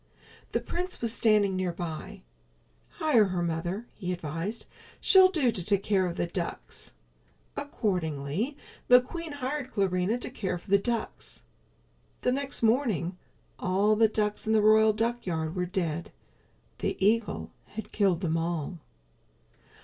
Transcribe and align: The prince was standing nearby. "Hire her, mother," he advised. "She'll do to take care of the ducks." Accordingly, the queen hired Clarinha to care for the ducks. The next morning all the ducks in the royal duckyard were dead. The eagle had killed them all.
The 0.51 0.59
prince 0.59 0.99
was 0.99 1.13
standing 1.13 1.55
nearby. 1.55 2.23
"Hire 2.93 3.25
her, 3.25 3.43
mother," 3.43 3.85
he 3.93 4.11
advised. 4.11 4.65
"She'll 4.99 5.29
do 5.29 5.51
to 5.51 5.63
take 5.63 5.83
care 5.83 6.07
of 6.07 6.17
the 6.17 6.25
ducks." 6.25 6.93
Accordingly, 7.55 8.57
the 8.87 8.99
queen 8.99 9.31
hired 9.33 9.71
Clarinha 9.71 10.17
to 10.21 10.31
care 10.31 10.57
for 10.57 10.71
the 10.71 10.79
ducks. 10.79 11.43
The 12.21 12.31
next 12.31 12.63
morning 12.63 13.15
all 13.59 13.95
the 13.95 14.07
ducks 14.07 14.47
in 14.47 14.53
the 14.53 14.63
royal 14.63 14.91
duckyard 14.91 15.55
were 15.55 15.67
dead. 15.67 16.11
The 16.79 16.97
eagle 16.97 17.51
had 17.73 17.91
killed 17.91 18.21
them 18.21 18.37
all. 18.37 18.79